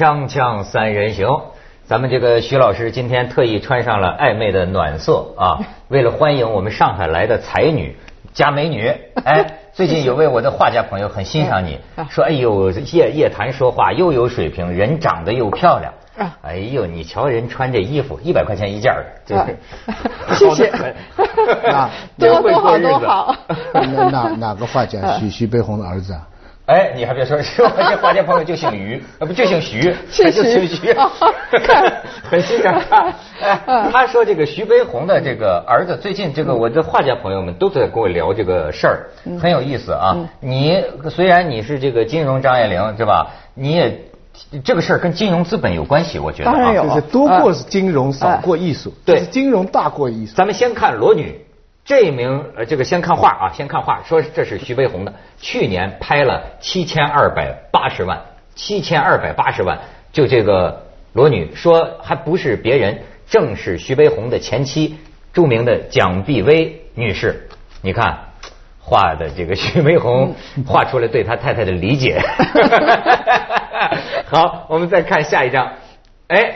[0.00, 1.28] 锵锵三人行，
[1.84, 7.94] 咱们这个徐老师今天特意穿上了暧昧的暖色啊， 为了欢迎我们上海来的才女
[8.32, 8.90] 加美女。
[9.26, 11.78] 哎， 最近有位我的画家朋友很欣赏你，
[12.08, 15.92] 说哎呦夜夜谈说话又有水平，人长得又漂亮。
[16.40, 19.58] 哎呦，你瞧人穿这衣服，一百块钱一件儿，就是
[20.34, 20.72] 谢谢
[21.62, 23.36] 那多多好多好。
[23.74, 25.18] 哪哪哪个画家？
[25.18, 26.26] 徐徐悲鸿的儿子啊？
[26.70, 30.94] 哎，你还别说，是 我这画家朋友就姓于，呃不就姓徐，姓就姓徐徐，
[32.30, 33.12] 很欣赏他。
[33.40, 40.16] 哎，他说这个徐悲鸿的这个儿子，最近这个我的画家朋友们都在跟我聊这个事儿，很有意思啊。
[40.38, 40.80] 你
[41.10, 43.26] 虽然你是这个金融张爱玲是吧？
[43.54, 44.00] 你也
[44.62, 46.52] 这个事儿跟金融资本有关系，我觉得啊。
[46.52, 48.94] 当然有就是多过是金融，少过艺术。
[49.04, 50.34] 对金融大过艺术。
[50.36, 51.44] 咱们先看裸女
[51.90, 58.16] 这一名，呃，这个先看画啊，先看画，说这是徐悲鸿的，去年拍了七千二百八十万，
[58.54, 59.76] 七千二百八十万，
[60.12, 65.00] 就这个裸女，说还不是别人，正是徐悲鸿的前妻，
[65.32, 67.48] 著名的蒋碧薇女士，
[67.82, 68.20] 你看。
[68.82, 70.34] 画的这个徐悲鸿
[70.66, 72.20] 画出来对他太太的理解。
[74.26, 75.72] 好，我们再看下一张。
[76.28, 76.54] 哎，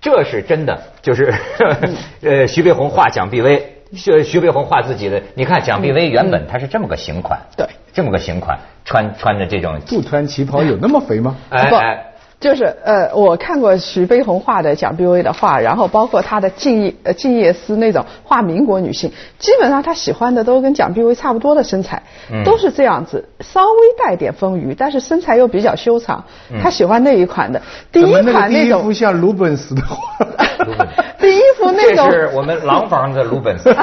[0.00, 1.32] 这是真的，就是
[2.22, 5.22] 呃，徐悲鸿画蒋碧薇，徐徐悲鸿画自己的。
[5.34, 11.36] 你看蒋碧薇原本她是这么个型款，对，这么个型款，穿穿着这种，不穿旗袍有那么肥吗？
[11.50, 12.04] 哎哎，
[12.38, 26.22] 就是呃，我看过徐悲鸿画的蒋碧薇的画，然后包括他的静夜呃静夜思那种画民国女性，基本上他喜欢的都跟蒋碧薇差不多的身材，嗯都是这样子，稍微带点丰腴，但是身材又比较修长。
[26.60, 30.26] 他喜欢那一款的，第一款那种第一幅，像鲁本斯的画？
[31.18, 33.74] 第一幅那种这是我们廊坊的鲁本斯，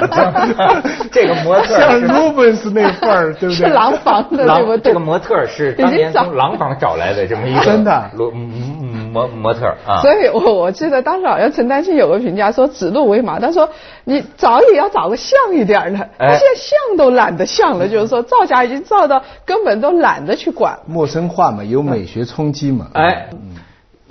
[1.12, 3.56] 这个模特像鲁本斯那范儿，对不对？
[3.56, 4.92] 是廊坊的，对廊不对？
[4.92, 8.52] 这个模特是当年从廊坊找来的这么一个真的罗嗯
[8.82, 10.02] 嗯模模特啊。
[10.02, 13.70] 所以我我记得当时好像陈丹青有个评价说指鹿为马，他说
[14.04, 20.78] 你找也要找个像一点的，哎他现在像都懒得像了，就是说造假已经造到根本都懒得去管。
[20.86, 22.88] 陌生化嘛，有美学冲击嘛。
[22.94, 23.28] 哎，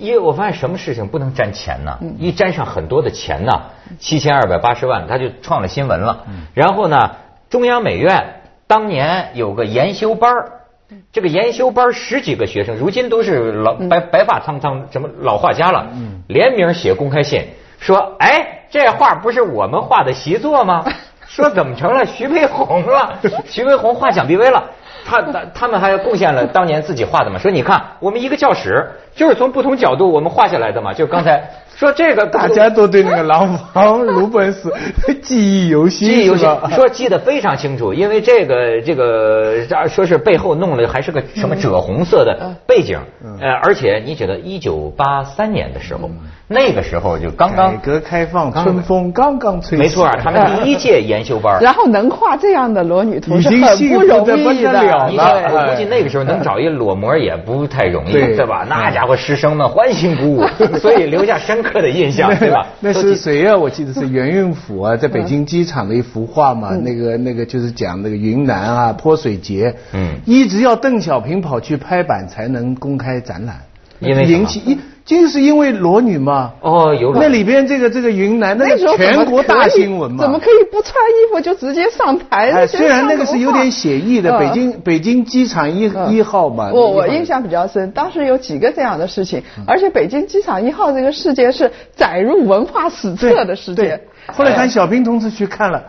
[0.02, 1.96] 因为我发现什么事情不能沾钱呢？
[2.02, 3.52] 嗯一沾上很多的钱呢，
[3.98, 6.24] 七千二百八十万，他就创了新闻了。
[6.28, 7.12] 嗯然后呢，
[7.48, 10.52] 中央美院当年有个研修班儿
[10.90, 15.86] 嗯这个研修班儿十几个学生，如今都是老白白发苍苍，什么老画家了，
[16.26, 17.46] 联名写公开信
[17.78, 20.84] 说：“哎，这画不是我们画的习作吗？
[21.34, 23.18] 说怎么成了徐悲鸿了？
[23.48, 24.62] 徐悲鸿画蒋碧薇了。”
[25.04, 27.38] 他 他他们还贡献了当年自己画的嘛？
[27.38, 30.92] 说你看，我们一个教室就是从不同角度我们画下来的嘛。
[30.92, 31.42] 就刚才
[31.82, 34.72] 说这个大家都对那个廊坊鲁本斯
[35.20, 43.00] 记忆犹新，记忆犹新，说记得非常清楚，因为这个这个说是背后弄了还是个什么赭红色的背景，
[43.40, 46.08] 呃，而且你觉得一九八三年的时候，
[46.46, 49.76] 那个时候就刚刚改刚革开放，春风刚刚吹。
[49.76, 51.58] 没错，他们第一届研修班。
[51.60, 58.36] 然后能画这样的裸女图已是很不容易得不得了的，你想，我估计那个时候能找一裸模也不太容易，对。
[58.36, 58.64] 对吧？
[58.68, 60.46] 那家伙师生们欢欣鼓舞，
[60.78, 62.66] 所以留下深刻的印象，对吧？
[62.80, 63.56] 那是谁啊？
[63.56, 66.84] 我记得是袁运甫啊，在北京机场的一幅画嘛，嗯。
[66.84, 70.16] 那个那个就是讲那个云南啊泼水节，嗯。
[70.26, 73.62] 一直要邓小平跑去拍板才能公开展览，
[74.00, 76.52] 因为引起一就是因为裸女嘛。
[76.60, 82.50] 哦，有那里边这个这个云南那个时候全国大新闻嘛，怎么可以不穿衣服就直接上台？
[82.50, 86.70] 哎，虽然那个是有点写意的，嗯北京北京机场一嗯一号嘛。
[86.72, 94.00] 我我印象比较深，当时有几个这样的事情，嗯而且北京机场一号这个事件是载入文化史册的事对件。，
[94.34, 95.82] 后来看小平同志去看了，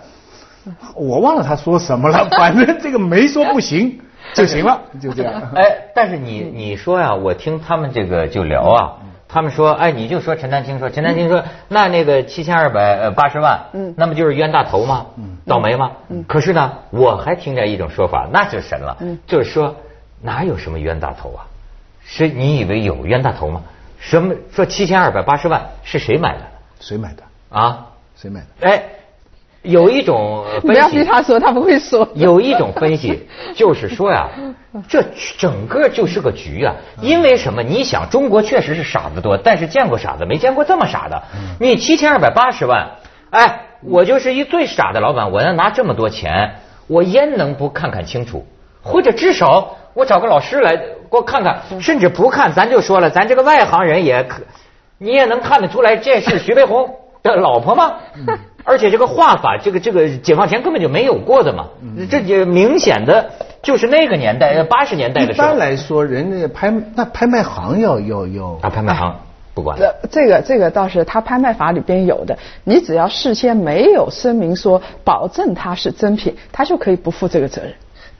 [0.96, 4.00] 我忘了他说什么了， 反正这个没说不行
[4.36, 5.42] 就行了，就这样。
[5.56, 8.94] 哎，但是你你说呀，我听他们这个就聊啊，
[9.28, 15.08] 他们说，哎，你就说陈丹青说，陈丹青说，那那个七千二百呃八十万，嗯那么就是冤大头吗？
[15.46, 15.92] 倒霉吗？
[16.28, 18.98] 可是呢，我还听见一种说法，那就神了，
[19.28, 19.76] 就是说
[20.22, 21.46] 哪有什么冤大头啊？
[22.06, 23.62] 是你以为有冤大头吗？
[24.00, 26.42] 什么说七千二百八十万是谁买的
[26.80, 27.24] 谁买的？
[27.50, 27.88] 啊？
[28.18, 28.68] 谁买的？
[28.68, 28.84] 哎，
[29.64, 32.08] 有一种呃 不要逼他说，他不会说。
[32.14, 34.30] 有一种分析 就是说呀，
[34.88, 35.04] 这
[35.38, 36.76] 整个就是个局啊。
[37.02, 37.64] 因为什么？
[37.64, 41.24] 你想，中国确实是傻子多，但是见过傻子，没见过这么傻的。
[41.60, 42.92] 你七千二百八十万，
[43.32, 46.56] 哎，我就是一最傻的老板，我要拿这么多钱，
[46.88, 48.46] 我焉能不看看清楚？
[48.82, 54.44] 或者至少我找个老师来给我看看，甚至不看，咱就说了，咱这个外行人也可，
[54.98, 57.94] 你也能看得出来，这是徐悲鸿的老婆吗？
[58.64, 61.68] 而且这个画法，这个这个解放前根本就没有过的嘛，
[62.10, 63.32] 这也明显的
[63.62, 65.48] 就是那个年代，八十年代的时候。
[65.48, 68.60] 一般来说，人家拍那拍卖行要要要。
[68.62, 69.20] 啊，拍卖行
[69.54, 69.78] 不管。
[69.78, 77.74] 这这个这个倒是他拍卖法里边有的，你只要事先没有声明说保证它是真品，他就可以不负这个责任。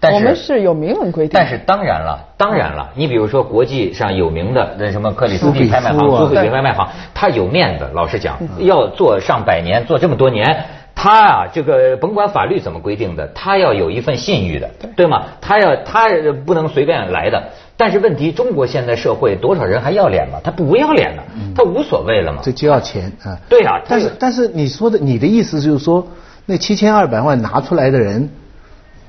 [0.04, 1.40] 但是我们是有明文规定的。
[1.40, 7.90] 但是当然了，当然了，你比如说国际上有名的那什么克里斯蒂拍卖行、苏比夫啊苏菲比拍卖行，他有面子。
[7.94, 15.24] 老实讲，要做上百年，做这么多年，他啊，这个甭管法律怎么规定的，他要有一份信誉的，对吗？
[15.40, 16.10] 他要他
[16.46, 17.42] 不能随便来的。
[17.76, 20.40] 但是问题，中国现在社会多少人还要脸吗？
[20.44, 21.24] 他不要脸了，
[21.56, 22.42] 他无所谓了嘛。
[22.44, 23.38] 这就要钱啊。
[23.50, 26.06] 对啊但是但是你说的你的意思就是说，
[26.46, 28.30] 那七千二百万拿出来的人，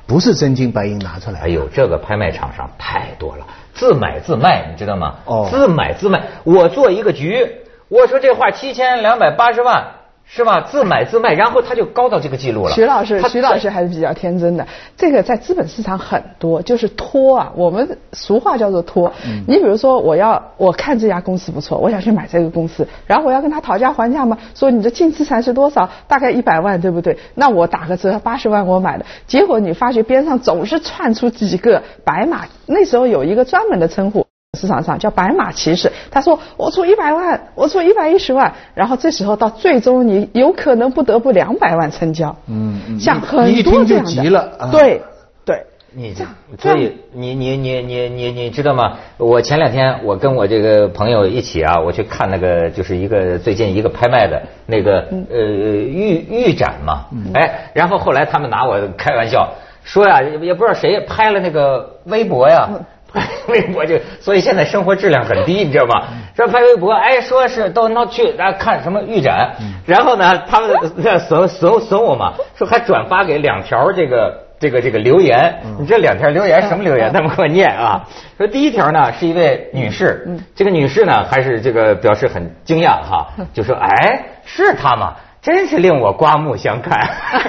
[0.06, 1.46] 不是真金白银拿出来的。
[1.46, 5.16] 哎呦，这个拍卖场上太多了，自买自卖，你知道吗？
[5.24, 6.22] 哦自买自卖。
[6.44, 7.46] 我做一个局，
[7.88, 9.84] 我说这画七千两百八十万，
[10.26, 10.62] 是吧？
[10.62, 12.72] 自买自卖，然后他就高到这个记录了。
[12.72, 14.66] 徐老师，他徐老师还是比较天真的。
[14.96, 19.12] 这个在资本市场很多，就是托啊，我们俗话叫做托。
[19.46, 25.88] 你比如说，我要我看这家公司不错，我想去买这个公司，然后我要跟他讨价还价嘛，说你的净资产是多少？
[26.08, 27.16] 大概一百万，对不对？
[27.34, 29.06] 那我打个折，八十万我买的。
[29.26, 34.23] 结果你发觉边上总是窜出几个白马，那时候有一个专门的称呼。
[34.64, 44.70] 市场上叫白马骑士，他说我出一百万，我出一百一十万，然后这时候到最终你有可能不得不两百万成交，嗯嗯像很一听就多这样的，急了啊。
[44.72, 45.02] 对
[45.44, 48.96] 对，你这样所以你你你你你你知道吗？
[49.18, 59.52] 我前两天我跟我这个朋友一起啊，我去看那个就是一个最近一个拍卖的那个呃预预展嘛，哎，然后后来他们拿我开玩笑
[59.84, 62.68] 说呀，也也不知道谁拍了那个微博呀。
[63.14, 66.02] 拍微博就，所以现在生活质量很低，你知道吗？
[66.36, 69.54] 说拍微博，哎，说是到那去啊看什么预展，
[69.86, 70.70] 然后呢，他们
[71.02, 77.10] 在损损损我嘛， 说还转发给两条这个这个这个留言，你这两条留言什么留言？
[77.14, 78.04] 他们给我念啊。
[78.36, 80.26] 说第一条呢是一位女士，
[80.56, 85.14] 这个女士呢还是这个表示很惊讶哈，就说哎是她吗？
[85.44, 86.98] 真是令我刮目相看。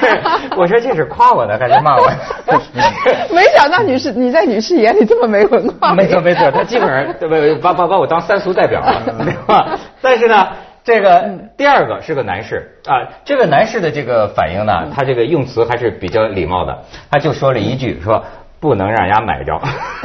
[0.58, 2.12] 我说这是夸我呢还是骂我？
[3.34, 9.80] 没想到女士你在女士眼里这么没文化，没错没错，他基本上对不把把把我当三俗代表了，对吧？
[10.02, 10.50] 但是呢，
[10.84, 11.24] 这个
[11.56, 16.78] 第二个是个男士啊，这个男士的这个反应呢，他这个用词还是比较礼貌的，
[17.10, 18.22] 他就说了一句说。
[18.60, 19.60] 不能让人家买着，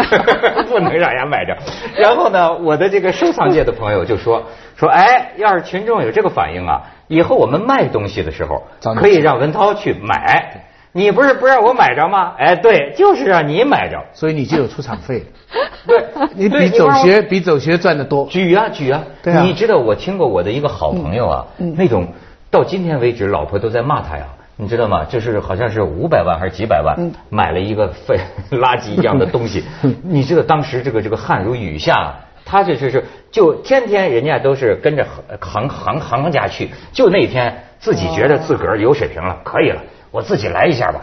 [0.69, 1.56] 不能让人家买着。
[1.97, 4.43] 然后呢，我的这个收藏界的朋友就说
[4.76, 8.62] 说，哎，要是群众有这个反应啊，以后我们卖东西的时候
[8.97, 10.64] 可以让文涛去买。
[10.93, 12.32] 你不是不让我买着吗？
[12.37, 13.97] 哎，对，就是让你买着。
[14.12, 15.23] 所以你就有出场费。
[15.87, 16.05] 对，
[16.35, 18.26] 你对比走不让我学比走学赚的多。
[18.26, 19.05] 举啊举啊！
[19.23, 22.08] 对啊你知道我听过我的一个好朋友啊，那种
[22.50, 24.25] 到今天为止，老婆都在骂他呀。
[24.60, 25.04] 你知道吗？
[25.06, 26.94] 就是好像是五百万还是几百万，
[27.30, 28.20] 买了一个废
[28.50, 29.64] 垃圾一样的东西。
[30.04, 32.14] 你知道当时这个这个汗如雨下，
[32.44, 35.06] 他这就是是就天天人家都是跟着
[35.40, 39.80] 行行行行家去，就那天自己觉得自个儿有水平了，可以了，
[40.10, 41.00] 我自己来一下吧。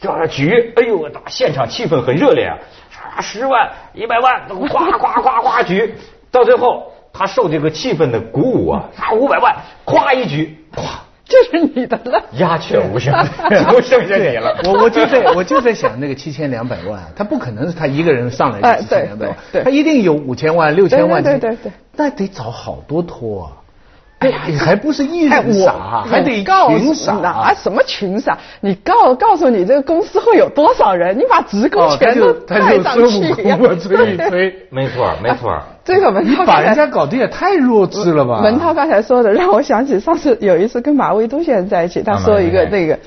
[0.00, 2.58] 这局，哎呦，打现场气氛很热烈啊！
[3.18, 5.94] 唰，十万、一百万，都夸夸夸夸举，
[6.30, 10.82] 到最后他受这个气氛的鼓舞啊，他五百万，咵一举，咵，
[11.28, 12.22] 就是你的了。
[12.38, 13.12] 鸦雀无声，
[13.70, 14.60] 都剩下你了。
[14.64, 23.63] 我我就在我就在想那个七千两百万，他不可能是他一个人上来哎就七千两百万他一定有五千万、六千万，对对对对对那得找好多托啊。
[24.30, 27.54] 哎呀，还不是一人傻，还得告群诉哪傻。
[27.54, 28.38] 什么群傻？
[28.60, 31.18] 你告告诉你这个公司会有多少人？
[31.18, 33.32] 你把职工全都带上去
[33.80, 34.54] 吹一吹。
[34.70, 35.58] 没错， 没错。
[35.84, 38.40] 这个文涛把人家搞得也太弱智了吧？
[38.40, 42.98] 文涛刚才说的，让我想起上次有一次跟马未都先生在一起，他说一个那个，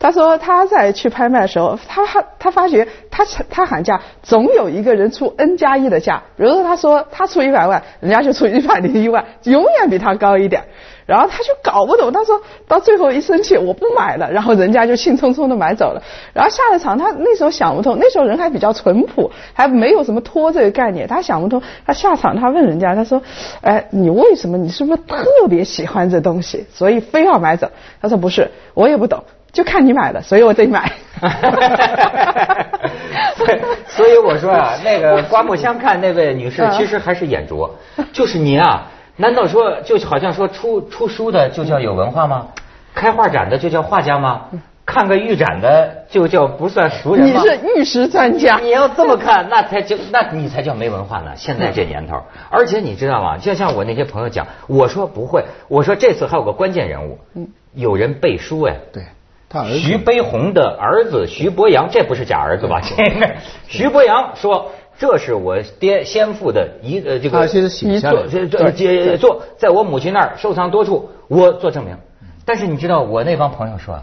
[0.00, 10.64] 他说他在去拍卖的时候，他他他发觉他他喊价，总有一个人出 n 加一的价，比如说他说他出一百万，人家就出一百零一万，永远比他高一点。
[11.06, 16.00] 然后他就搞不懂，他说到最后一生气，我不买了，然后人家就兴冲冲的买走了。
[16.32, 21.60] 然后下了场，他那时候想不通，那时候人还比较淳朴，还没有什么托这个概念，他想不通。
[21.84, 23.20] 他下场，他问人家，他说
[23.60, 24.56] ：“哎，你为什么？
[24.56, 27.68] 你是不是特别喜欢这东西，所以非要买走？”
[28.00, 30.92] 他说：“不是，我也不懂，就看你买了，所以我得买。
[33.86, 37.74] ”所以我说啊，那个刮目相看那位女士，嗯其实还是眼拙。
[38.12, 42.48] 就是您啊，难道说就好像说出出书的就叫有文化吗？
[42.94, 44.46] 开画展的就叫画家吗？
[44.86, 47.48] 看个预展的就叫不算熟人吗你？
[47.48, 51.30] 是玉石专家，你要这么看，那才就那你才叫没文化呢。
[51.36, 53.38] 现在这年头，而且你知道吗？
[53.38, 57.18] 就像我那些朋友讲，我说不会，我说这次还有个关键人物，
[57.74, 59.04] 有人背书哎，对，
[59.50, 62.80] 他儿子徐悲鸿的儿子徐伯阳，这不是假儿子吧？
[62.80, 63.30] 这个
[63.68, 64.70] 徐伯阳说。
[64.98, 71.96] 这是我爹先父的遗呃这个他现在写下来这这这做在我母亲那儿收藏多处，我做证明。
[72.44, 74.02] 但是你知道我那帮朋友说啊，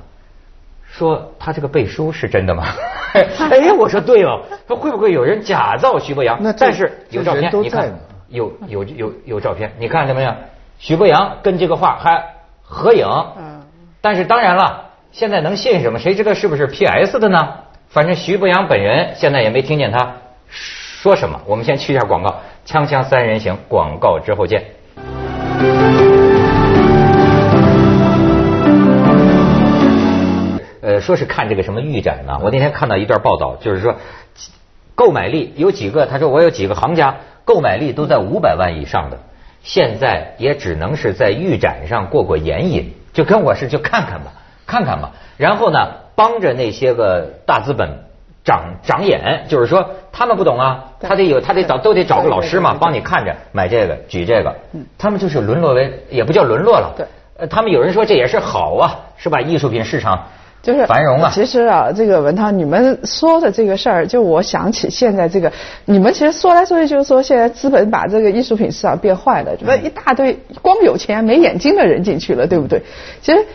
[0.92, 2.66] 说他这个背书是真的吗？
[3.14, 6.40] 哎，我说对了，说会不会有人假造徐伯阳？
[6.42, 8.00] 那但是有照片，你看
[8.30, 10.34] 有有有有照片，你看见没有？
[10.80, 12.24] 徐伯阳跟这个画还
[12.64, 13.06] 合影。
[13.38, 13.62] 嗯
[14.02, 14.87] 但是当然了，
[15.18, 15.98] 现在能信什么？
[15.98, 17.56] 谁知道是不是 PS 的呢？
[17.90, 21.42] 反正徐伯阳本人现在也没听见他说什么。
[21.48, 24.66] 我们先去一下广告，锵锵三人行，广告之后见。
[30.82, 32.38] 呃，说是看这个什么预展呢？
[32.44, 33.96] 我那天看到一段报道，就是说
[34.94, 39.18] 购买力有几个，他说我有几个行家购买力都在五百万以上的，
[39.64, 44.34] 现在也只能是在预展上过过眼瘾，就跟我是就看看吧，
[44.78, 47.90] 看看吧，然后呢，帮着那些个大资本
[48.44, 54.56] 长长眼，就是说他们不懂啊，他得有他得找都得找个老师嘛，帮你看着买这个举这个，
[55.00, 57.08] 他们就是沦落为也不叫沦落了，对。
[57.40, 59.42] 呃，他们有人说这也是好啊，是吧？
[59.42, 60.26] 艺术品市场
[60.62, 65.52] 就是繁荣啊，其实啊，这个文涛，你们说的这个事儿，就我想起现在这个，
[65.86, 69.68] 你们其实说来说去就是说，现在资本把这个艺术品市场变坏了，嗯。
[69.68, 72.82] 把一大堆光有钱没眼睛的人进去了，对不对？
[73.22, 73.46] 其实。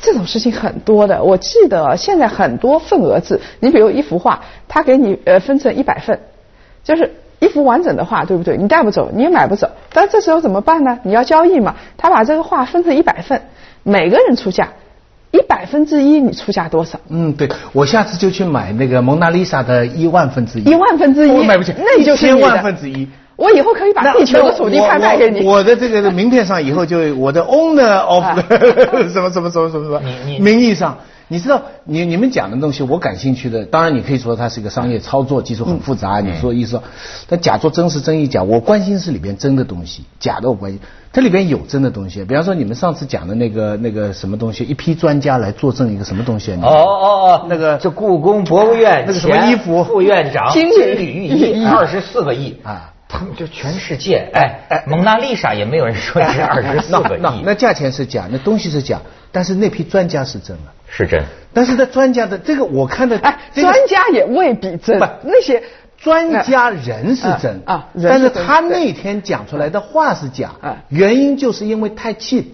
[0.00, 6.20] 这种事情很多的，我记得啊现在很多份额制，你比如一幅画，他给你呃分成一百份，
[6.84, 8.56] 就是一幅完整的画，对不对？
[8.56, 9.68] 你带不走，你也买不走。
[9.92, 10.98] 但这时候怎么办呢？
[11.02, 11.74] 你要交易嘛。
[11.96, 13.42] 他把这个画分成一百份，
[13.82, 14.68] 每个人出价
[15.32, 17.00] 一百分之一，你出价多少？
[17.08, 23.08] 嗯，对，我下次就去买那个蒙娜丽莎的一万分之一，一万分之一，我买不起，那就是你的千万分之一。
[23.40, 25.46] 我以后可以把地球的土地拍卖给你。
[25.46, 28.36] 我我的这个名片上以后就我的 owner of 啊。
[29.10, 30.00] 什么什么什么什么
[30.38, 36.82] 名义上，你知道你你们讲的东西我感兴趣的，当然你可以说它是一个商业操作，技术很复杂，你说意思说，
[37.28, 40.78] 但假作真是真亦假，我关心是里边真的东西，假的我关心。
[41.12, 49.82] 这里边有真的东西，比方说你们上次讲的那个那个什么东西，一批专家来作证一个什么东西哦哦哦，那个就故宫博物院那个什么前衣服。
[49.82, 52.54] 副院长金缕玉衣二十四个亿。
[52.62, 52.92] 啊，
[53.36, 59.00] 就全世界哎哎，蒙娜丽莎也没有人说值二十四个亿，那那价钱是假，那东西是假，
[59.32, 60.62] 但是那批专家是真的。
[60.88, 61.24] 是真。
[61.52, 65.62] 但是他专家的这个我看的，哎，这个专家也未必真不，那些
[65.98, 72.44] 专家人是真啊但是他那天讲出来的话是假啊，原因就是因为太 cheap。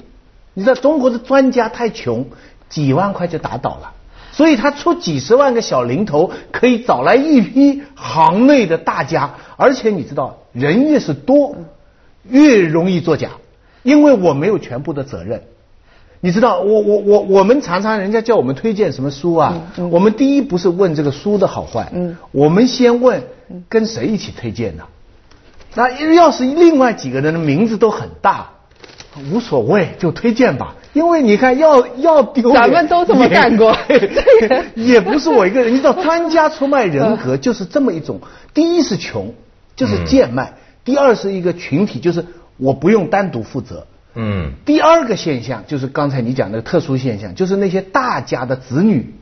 [0.55, 2.31] 你知道中国的专家太穷，
[2.71, 3.93] 几万块就打倒了，
[4.37, 11.57] 所以他出几十万个小零头，可以找来一批行内的大家，而且你知道，人越是多，
[12.29, 13.31] 越容易作假，
[13.83, 15.45] 因为我没有全部的责任。
[16.21, 23.23] 你知道，我我我我们常常人家叫我们推荐什么书啊，我们第一不是问这个书的好坏，嗯我们先问
[23.71, 24.85] 跟谁一起推荐呢？
[25.75, 28.51] 那要是另外几个人的名字都很大，
[29.33, 30.75] 无所谓，就推荐吧。
[30.97, 35.71] 因为你看，要要丢脸，咱们都这么干过也 也不是我一个人。
[35.71, 38.19] 你知道，专家出卖人格就是这么一种：
[38.55, 39.35] 第一是穷，
[39.77, 40.55] 就是贱卖；
[40.87, 42.25] 第二是一个群体，就是
[42.57, 43.87] 我不用单独负责。
[44.15, 49.15] 嗯，第二个现象就是刚才你讲的特殊现象，就是那些大家的子女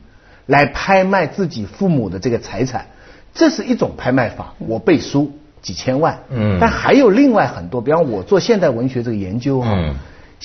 [0.45, 2.85] 来拍卖自己父母的这个财产，
[3.33, 4.53] 这是一种拍卖法。
[4.59, 9.95] 我背书几千万，嗯但还有另外很多，比方我做现代文学这个研究哈，嗯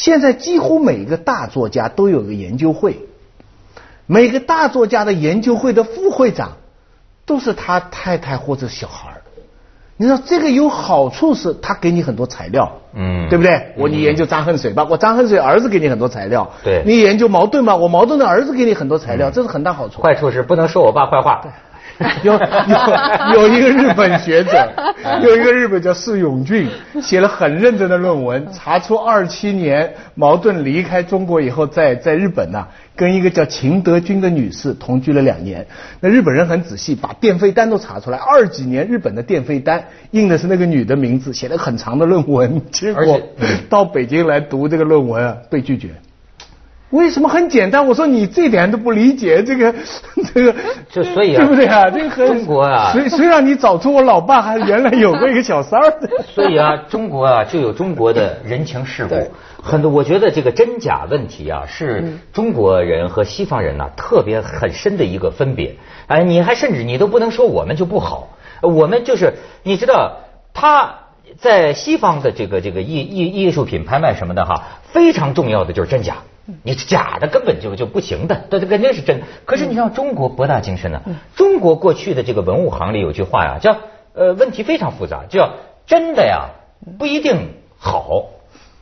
[0.00, 3.00] 现在几乎每个大作家都有个研究会，
[4.06, 6.52] 每个大作家的研究会的副会长
[7.26, 9.16] 都是他太太或者小孩儿。
[9.98, 13.28] 你说这个有好处是，他给你很多材料，嗯。
[13.28, 13.74] 对不对？
[13.76, 16.82] 我你研究张恨水吧，我张恨水儿子给你很多材料，对。
[16.86, 20.00] 你研究矛盾吧，我矛盾的儿子给你很多材料，这是很大好处。
[20.00, 21.44] 坏处是不能说我爸坏话。
[22.24, 24.66] 有有有一个日本学者，
[25.22, 26.66] 有一个日本叫释永俊，
[27.02, 32.66] 写了很认真的论文，查出二七年矛盾离开中国以后，在在日本呐、
[32.96, 35.66] 跟一个叫秦德军的女士同居了两年。
[36.00, 43.20] 那日本人很仔细，把电费单都查出来，二几年日本的电费单印的是那个女的名字，写了很长的论文，结果
[43.68, 45.90] 到北京来读这个论文啊，被拒绝。
[46.90, 47.86] 为什么很简单？
[47.86, 49.74] 我说你这点都不理解，这个
[50.34, 50.54] 这个，
[50.90, 51.88] 就所以啊对不对啊？
[51.90, 56.08] 这个很中国啊谁谁让你找出我老爸还原来有过一个小三儿的？
[56.34, 59.14] 所以啊，中国啊就有中国的人情世故，
[59.62, 65.76] 很多我觉得这个真假问题啊，是中国人和西方人呐、特别很深的一个分别。
[66.08, 70.16] 哎，你还甚至你都不能说我们就不好，我们就是你知道
[70.52, 70.94] 他。
[71.38, 76.16] 在西方的这个这个艺艺艺术品拍卖什么的哈，非常重要的就是真假。
[76.62, 79.22] 你假的根本就就不行的，这这肯定是真。
[79.44, 81.02] 可是你像中国博大精深呢，
[81.34, 83.76] 中国过去的这个文物行里有句话呀，叫
[84.14, 85.54] 呃问题非常复杂，叫
[85.86, 86.50] 真的呀
[86.98, 88.26] 不一定好，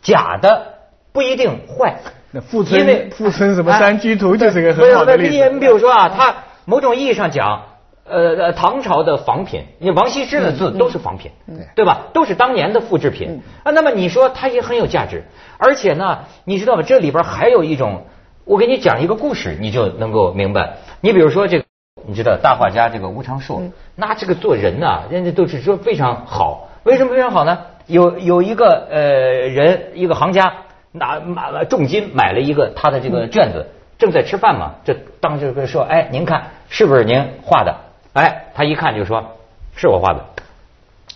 [0.03, 0.75] 假的
[1.13, 1.97] 不一定坏。
[2.31, 5.67] 那富因为春富春什么山居图就是个没有很好的你比。
[5.67, 6.35] 如说啊，他
[6.67, 7.63] 某种意义上讲，
[8.11, 11.31] 呃呃，唐朝的仿品，你王羲之的字都是仿品，
[11.75, 12.07] 对吧？
[12.13, 13.73] 都是当年的复制品啊。
[13.73, 15.25] 那么你说它也很有价值，
[15.59, 16.83] 而且呢，你知道吗？
[16.83, 18.05] 这里边还有一种，
[18.45, 20.79] 我给你讲一个故事，你就能够明白。
[21.01, 21.65] 你比如说这个，
[22.07, 23.63] 你知道大画家这个吴昌硕，
[23.95, 26.69] 那这个做人呐、人家都是说非常好。
[26.85, 27.59] 为什么非常好呢？
[27.87, 30.53] 有有一个呃人，一个行家
[30.93, 33.67] 拿买了重金买了一个他的这个卷子，
[33.99, 37.75] 正在吃饭嘛，这当时就说，哎，您看是不是您画的？
[38.19, 39.37] 哎，他一看就说，
[39.77, 40.25] 是我画的。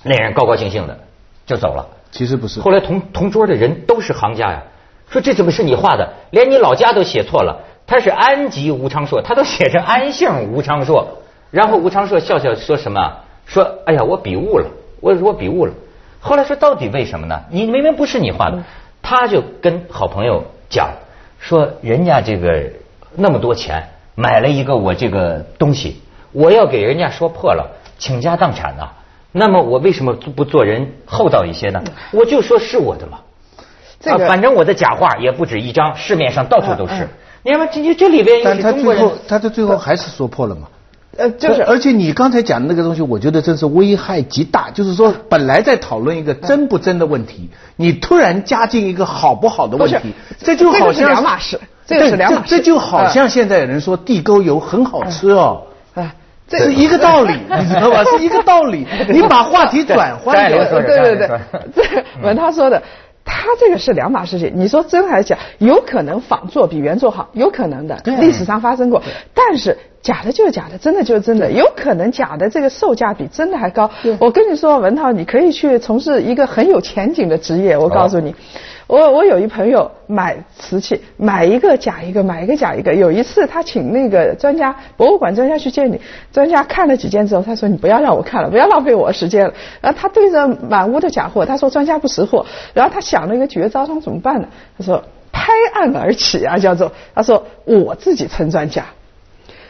[0.05, 1.01] 那人高高兴兴的
[1.47, 1.89] 就走了。
[2.13, 4.63] 其实不是后来同同桌的人都是行家呀，
[5.11, 6.13] 说这怎么是你画的？
[6.31, 11.19] 连你老家都写错了，他是安吉吴昌硕，他都写成安姓吴昌硕。
[11.51, 13.17] 然后吴昌硕笑笑说什么？
[13.47, 14.69] 说哎呀，我笔误了，
[15.01, 15.73] 我我笔误了。
[16.21, 17.43] 后来说到底为什么呢？
[17.51, 18.63] 你明明不是你画的，
[19.03, 20.91] 他就跟好朋友讲
[21.41, 22.71] 说，人家这个
[23.17, 26.02] 那么多钱买了一个我这个东西，
[26.33, 28.89] 我要给人家说破了，倾家荡产呐、
[29.33, 31.83] 那么我为什么不做人厚道一些呢？
[32.11, 33.19] 我就说是我的嘛。
[34.01, 37.09] 这个啊，反正我的假话也不止一张，市面上到处都是。
[37.45, 40.69] 你看这这这里边又但是中国人他最后，他的最后还是说破了嘛。
[41.17, 44.71] 呃，就是而且你刚才讲的那个东西，我觉得真是危害极大。
[44.71, 55.63] 就是说，本来在讨论一个真不真的问题，你突然加进一个好不好的问题，这就好这个是像两码事这个是两码事这这就好像现在有人说地沟油很好吃哦。
[56.57, 58.05] 哎，这是一个道理， 你知道吧？
[58.05, 58.87] 是一个道理。
[59.09, 61.41] 你把话题转换掉张爱玲说，对对对，
[61.75, 61.83] 这
[62.27, 62.83] 文涛说的，
[63.25, 64.53] 他这个是两码事情。
[64.55, 65.39] 你说真还是假？
[65.59, 69.03] 有可能仿作比原作好，有可能的，历史上发生过。
[69.35, 73.91] 但是假的就是假的，真的就是真的，有可能假的这个售价比真的还高。
[74.19, 77.77] 我跟你说，文涛，你可以去从事一个很有前景的职业。
[77.79, 78.35] 我告诉你。
[78.93, 82.93] 我我有一朋友买瓷器，买一个假一个，买一个假一个。
[82.93, 85.99] 有一次他请那个专家，博物馆专家去见你，
[86.31, 89.55] 专家看了几件之后，他说你不要让我看了，不要浪费我时间了。
[89.81, 92.45] 然后他对着满屋的假货，他说专家不识货。
[92.75, 94.49] 然后他想了一个绝招，他说怎么办呢？
[94.77, 95.03] 他说
[95.33, 98.85] 拍案而起啊，叫做他说我自己称专家。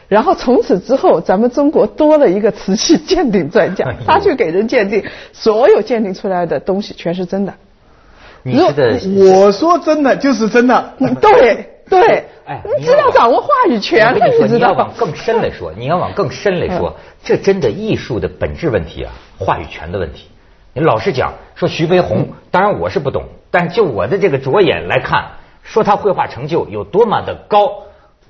[0.08, 7.54] 然后从此之后，咱们中国多了一个瓷器鉴定专家 他去给人鉴定，所有鉴定出来的东西全是真的。
[8.42, 9.00] 你是的，
[9.34, 10.94] 我说真的就是真的。
[10.98, 14.90] 嗯对对，哎，你知道掌握话语权了，你说，知道你要往？
[14.96, 20.28] 更深来说，你要往更深来说， 这真的艺术的本质问题啊，话语权的问题。
[20.72, 27.82] 你老实讲，说徐悲鸿，当然我是不懂，但就我的这个着眼来看，说他绘画成就有多么的高，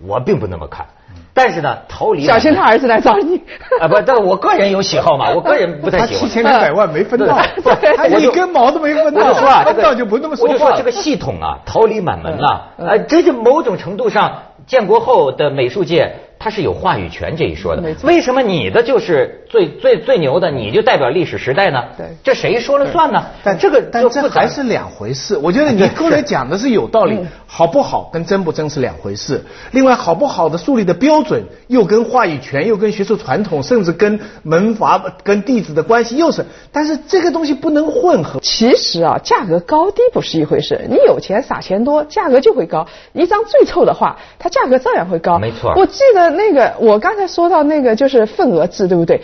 [0.06, 0.86] 我并不那么看。
[1.34, 3.40] 但是呢，逃离小心他儿子来找你。
[3.80, 6.20] 啊不，但我个人有喜好嘛， 我个人不太喜欢。
[6.20, 7.38] 他七千两百万没分到，
[7.80, 9.28] 对他一根毛都没分到。
[9.28, 10.58] 我就说啊，这个就不那么说话了。
[10.58, 12.48] 我就说这个系统啊，逃离满门了。
[12.78, 21.84] 啊，这就某种程度上，建国后的美术界它是有话语权这一说的为什么你的就是最最最牛的，你就代表历史时代呢？
[21.96, 23.22] 对这谁说了算呢？
[23.44, 25.36] 但这个但这还是两回事。
[25.36, 29.44] 我觉得你刚才讲的是有道理，好不好跟真不真是两回事。
[29.70, 36.44] 另外，好不好的树立的标准，又跟话语权，又跟学术传统，甚至跟门阀、跟弟子的关系又是。
[36.72, 38.40] 但是这个东西不能混合。
[38.40, 40.80] 其实啊，价格高低不是一回事。
[40.88, 42.88] 你有钱撒钱多，价格就会高。
[43.12, 45.38] 一张最臭的画，它价格照样会高。
[45.38, 49.22] 没错我记得那个，我刚才说到那个就是份额制，对不对？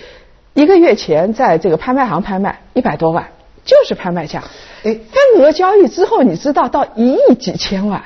[0.55, 3.29] 一个月前在这个拍卖行拍卖一百多万，
[3.65, 4.43] 就是拍卖价。
[4.85, 8.03] 哎份额交易之后，你知道到一亿几千万。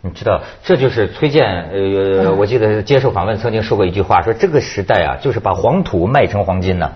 [0.00, 6.92] 你知道，这就是崔健，呃，我记得接受访问曾经说过一句话，说这个时代啊，就是把黄土卖成黄金呢。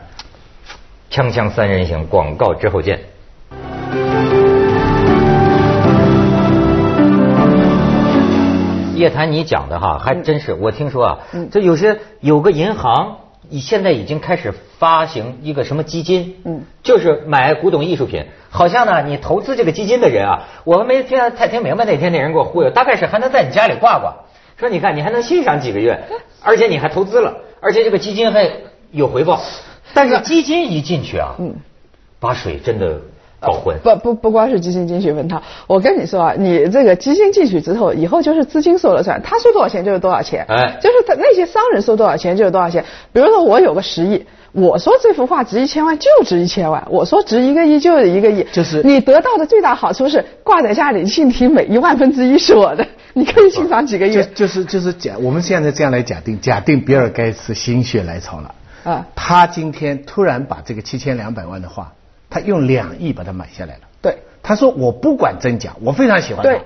[1.10, 3.00] 锵锵三人行，广告之后见。
[8.98, 11.18] 叶檀，你讲的哈，还真是，我听说啊，
[11.50, 13.18] 这有些有个银行，
[13.52, 18.26] 现在已经开始发行一个什么基金，嗯，就是买古董艺术品。
[18.50, 24.14] 好像呢，你投资这个基金的人啊，我没听太听明白那天那人给我忽悠，大概是还能在你家里挂挂，
[24.58, 25.98] 说你看你还能欣赏几个月，
[26.42, 28.50] 而且你还投资了，而且这个基金还
[28.90, 29.40] 有回报。
[29.94, 31.56] 但是 基金一进去啊，嗯，
[32.20, 33.00] 把水真的
[33.40, 33.76] 搞混。
[33.82, 42.84] 不不不光是基金进去问他，我跟你说啊，你这个基金进去之后，以后就是资金说了算，他说多少钱就是多少钱，哎就是他那些商人说多少钱就是多少钱。
[43.12, 54.24] 比如说我有个十亿，我说这幅画值一千万就值一千万，我说值一个亿就是一个亿，就是你得到的最大好处是挂在家里，信体每一万分之一是我的，你可以欣赏几个就月。
[54.34, 61.92] 就是就是假，我们现在这样来假定，假定比尔盖茨心血来潮了，啊他今天突然把这个七千两百万的画，
[62.30, 63.80] 他用两亿把它买下来了。
[64.02, 66.50] 对，他说我不管真假，我非常喜欢它。
[66.50, 66.62] 对，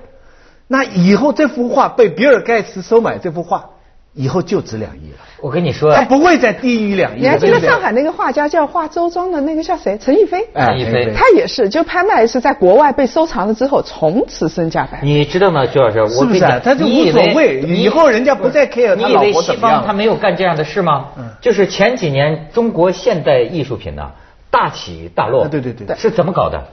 [0.67, 3.69] 那以后这幅画被比尔盖茨收买，这幅画
[4.13, 7.21] 以后就值两亿了，我跟你说，他不会再低于两亿。
[7.21, 9.97] 你还记得上海那个画家叫画周庄的那个叫谁？
[9.97, 10.47] 陈逸飞。
[10.53, 15.07] 哎陈逸飞他也是，就拍卖是在国外被收藏了之后，从此身价百倍。
[15.07, 15.99] 你知道吗，徐老师？
[16.01, 21.07] 我是不是他就无所谓你以后人家不再 care 他你以为老婆西方怎么样他没有干这样的事吗？
[21.17, 24.11] 嗯就是前几年中国现代艺术品呢
[24.53, 25.87] 大起大落，啊对对对。
[25.87, 26.63] 对是怎么搞的？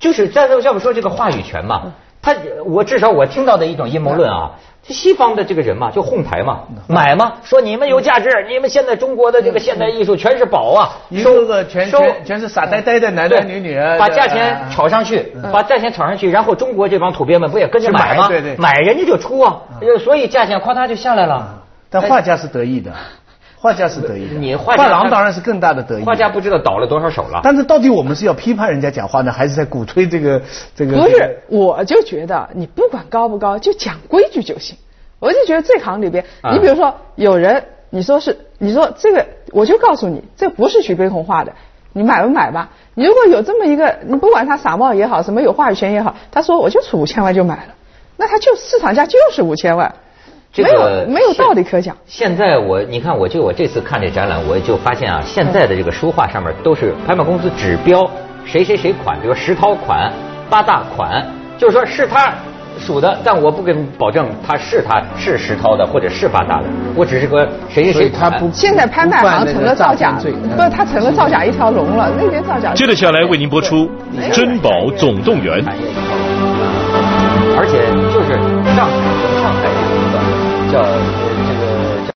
[0.00, 4.52] 就是在这要不说这个话语权嘛，他我至少我听到的一种阴谋论啊。
[4.80, 10.80] 就西方的这个人嘛，就哄抬嘛，买嘛，说你们有价值，你们现在中国的这个现代艺术全是宝啊，
[11.22, 18.28] 收个个全收全全是傻呆呆的男男女女啊，把价钱炒上去，把价钱炒上去，然后中国这帮土鳖们不也跟着买买吗？
[18.28, 18.56] 对对。
[18.56, 19.60] 买人家就出啊，
[20.02, 21.64] 所以价钱夸他就下来了。
[21.90, 22.92] 但画家是得意的，
[23.60, 24.34] 画家是得意的。
[24.34, 26.04] 你画家廊当然是更大的得意。
[26.04, 27.40] 画家不知道倒了多少手了。
[27.42, 30.40] 但是到底我们是要批判人家讲话呢，还是在鼓吹这个
[30.74, 30.96] 这个？
[30.96, 34.76] 不是，我就觉得你不管高不高，就讲规矩就行。
[35.20, 41.52] 我就觉得这行里边，啊你比如说有人，你说是，你说这个，我就告诉你，这不是徐悲鸿画的，
[41.92, 42.70] 你买不买吧？
[42.94, 47.74] 你如果有这么一个，你不管他傻帽也好，什么有话语权也好，他说我就出五千万就买了，
[48.16, 49.96] 那他就市场价就是五千万，没
[50.52, 51.96] 这个有没有道理可讲。
[52.06, 58.08] 现在我你看，我就我这次看这展览，我就发现啊，现在的这个书画上面都是拍卖公司指标
[58.44, 60.10] 谁谁谁款，比如石涛款、
[60.48, 61.24] 八大款，
[61.58, 62.32] 就是说是他
[62.78, 66.64] 属的，但我不跟保证他是他是石涛的或者是八大的，
[66.96, 68.30] 我只是个谁谁谁款。
[68.30, 72.10] 以他不现在拍卖行成了造假，罪不是，它成了造假一条龙了。
[72.18, 72.72] 那边造假。
[72.72, 73.86] 接着下来为您播出
[74.32, 75.62] 《珍宝总动员》。
[77.60, 78.38] 而且就是
[80.70, 81.27] 叫